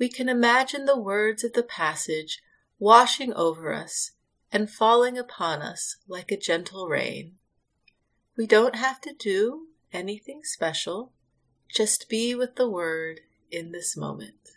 [0.00, 2.40] we can imagine the words of the passage
[2.78, 4.12] washing over us
[4.50, 7.34] and falling upon us like a gentle rain.
[8.34, 11.12] We don't have to do anything special,
[11.68, 14.56] just be with the Word in this moment.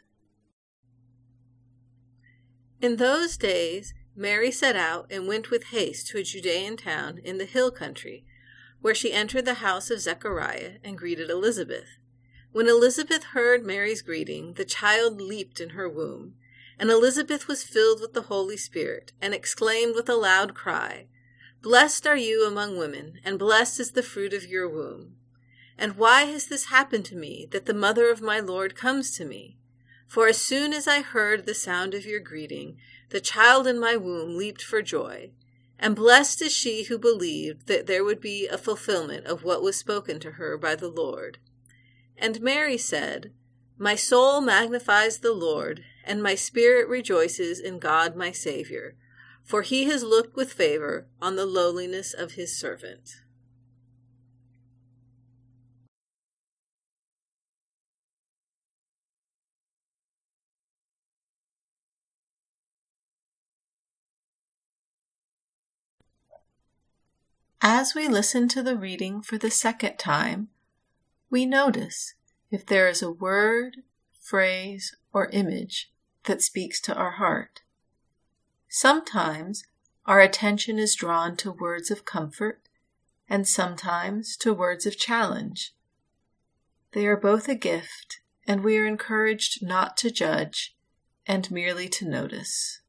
[2.81, 7.37] In those days, Mary set out and went with haste to a Judean town in
[7.37, 8.25] the hill country,
[8.79, 11.97] where she entered the house of Zechariah and greeted Elizabeth.
[12.53, 16.35] When Elizabeth heard Mary's greeting, the child leaped in her womb.
[16.77, 21.07] And Elizabeth was filled with the Holy Spirit, and exclaimed with a loud cry,
[21.63, 25.15] Blessed are you among women, and blessed is the fruit of your womb.
[25.79, 29.25] And why has this happened to me, that the mother of my Lord comes to
[29.25, 29.57] me?
[30.07, 32.77] For as soon as I heard the sound of your greeting,
[33.09, 35.31] the child in my womb leaped for joy.
[35.79, 39.75] And blessed is she who believed that there would be a fulfillment of what was
[39.75, 41.39] spoken to her by the Lord.
[42.17, 43.31] And Mary said,
[43.77, 48.95] My soul magnifies the Lord, and my spirit rejoices in God my Saviour,
[49.43, 53.23] for he has looked with favor on the lowliness of his servant.
[67.65, 70.49] As we listen to the reading for the second time,
[71.33, 72.13] we notice
[72.51, 73.77] if there is a word,
[74.21, 75.91] phrase, or image
[76.25, 77.61] that speaks to our heart.
[78.69, 79.63] Sometimes
[80.05, 82.61] our attention is drawn to words of comfort
[83.27, 85.73] and sometimes to words of challenge.
[86.91, 90.75] They are both a gift, and we are encouraged not to judge
[91.25, 92.81] and merely to notice.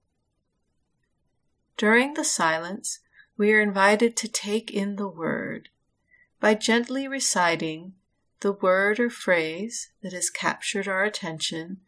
[1.78, 2.98] During the silence,
[3.38, 5.70] we are invited to take in the word
[6.40, 7.94] by gently reciting
[8.40, 11.78] the word or phrase that has captured our attention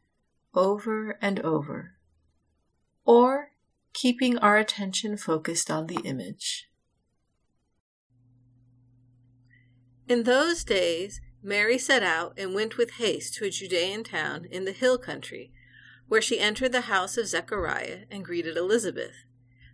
[0.54, 1.96] over and over,
[3.04, 3.50] or
[3.92, 6.68] keeping our attention focused on the image.
[10.08, 14.64] In those days, Mary set out and went with haste to a Judean town in
[14.64, 15.52] the hill country,
[16.08, 19.24] where she entered the house of Zechariah and greeted Elizabeth.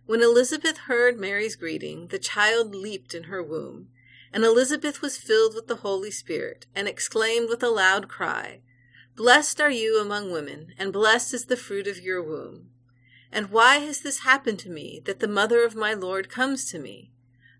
[0.05, 3.89] When Elizabeth heard Mary's greeting, the child leaped in her womb
[4.33, 8.61] And Elizabeth was filled with the Holy Spirit, and exclaimed with a loud cry,
[9.15, 12.71] Blessed are you among women, and blessed is the fruit of your womb.
[13.31, 16.79] And why has this happened to me, that the mother of my Lord comes to
[16.79, 17.11] me?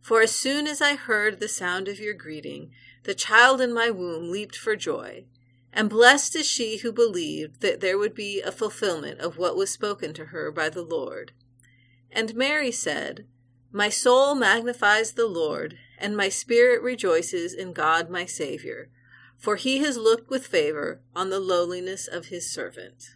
[0.02, 2.72] For as soon as I heard the sound of your greeting,
[3.04, 5.26] the child in my womb leaped for joy.
[5.72, 9.70] And blessed is she who believed that there would be a fulfillment of what was
[9.70, 11.34] spoken to her by the Lord.
[12.12, 13.26] And Mary said,
[13.72, 18.90] My soul magnifies the Lord, and my spirit rejoices in God my Saviour,
[19.38, 23.16] for he has looked with favor on the lowliness of his servant.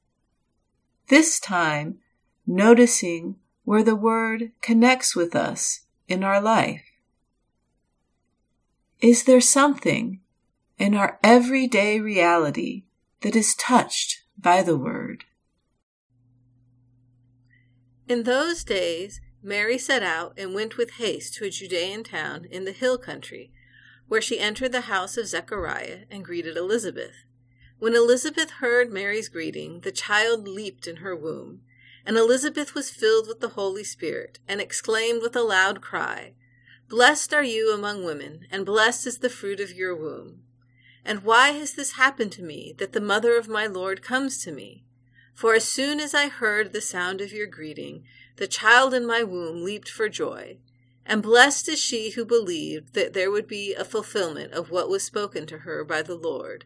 [1.11, 1.99] this time,
[2.47, 3.35] noticing
[3.65, 6.85] where the Word connects with us in our life.
[9.01, 10.21] Is there something
[10.77, 12.85] in our everyday reality
[13.23, 15.25] that is touched by the Word?
[18.07, 22.63] In those days, Mary set out and went with haste to a Judean town in
[22.63, 23.51] the hill country,
[24.07, 27.25] where she entered the house of Zechariah and greeted Elizabeth.
[27.81, 31.63] When Elizabeth heard Mary's greeting, the child leaped in her womb.
[32.05, 36.35] And Elizabeth was filled with the Holy Spirit, and exclaimed with a loud cry,
[36.89, 40.43] Blessed are you among women, and blessed is the fruit of your womb.
[41.03, 44.51] And why has this happened to me, that the mother of my Lord comes to
[44.51, 44.85] me?
[45.33, 48.03] For as soon as I heard the sound of your greeting,
[48.35, 50.59] the child in my womb leaped for joy.
[51.03, 55.01] And blessed is she who believed that there would be a fulfillment of what was
[55.01, 56.65] spoken to her by the Lord.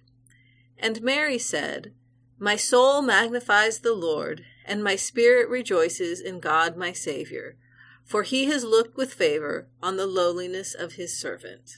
[0.77, 1.93] And Mary said,
[2.37, 7.55] My soul magnifies the Lord, and my spirit rejoices in God my Saviour,
[8.03, 11.77] for he has looked with favor on the lowliness of his servant.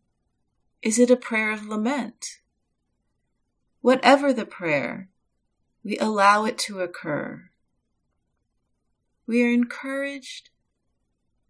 [0.81, 2.39] Is it a prayer of lament?
[3.81, 5.09] Whatever the prayer,
[5.83, 7.49] we allow it to occur.
[9.27, 10.49] We are encouraged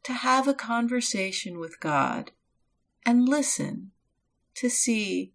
[0.03, 2.31] to have a conversation with God
[3.05, 3.91] and listen
[4.55, 5.33] to see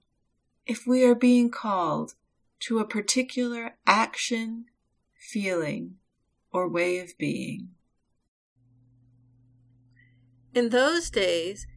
[0.67, 2.15] if we are being called
[2.61, 4.67] to a particular action,
[5.15, 5.97] feeling,
[6.53, 7.71] or way of being.
[10.55, 11.67] In those days,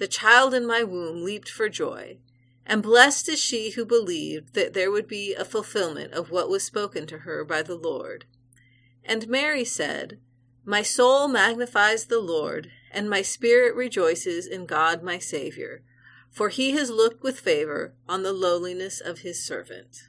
[0.00, 2.16] the child in my womb leaped for joy.
[2.64, 6.64] And blessed is she who believed that there would be a fulfillment of what was
[6.64, 8.24] spoken to her by the Lord.
[9.04, 10.18] And Mary said,
[10.64, 15.82] My soul magnifies the Lord, and my spirit rejoices in God my Saviour,
[16.30, 20.08] for he has looked with favor on the lowliness of his servant.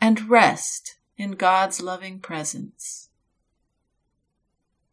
[0.00, 3.08] and rest in God's loving presence.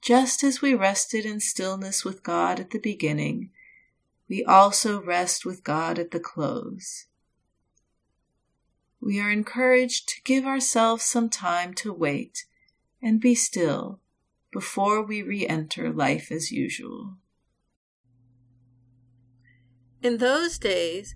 [0.02, 3.52] Just as we rested in stillness with God at the beginning,
[4.28, 7.06] we also rest with God at the close.
[9.00, 12.46] We are encouraged to give ourselves some time to wait
[13.02, 14.00] and be still
[14.52, 17.16] before we re enter life as usual.
[20.02, 21.16] In those days,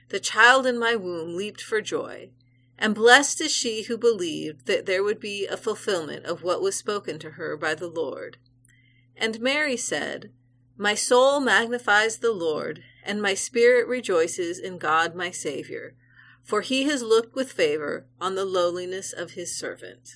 [0.11, 2.29] the child in my womb leaped for joy.
[2.77, 6.75] And blessed is she who believed that there would be a fulfillment of what was
[6.75, 8.37] spoken to her by the Lord.
[9.15, 10.31] And Mary said,
[10.77, 15.93] My soul magnifies the Lord, and my spirit rejoices in God my Saviour,
[16.43, 20.15] for he has looked with favor on the lowliness of his servant.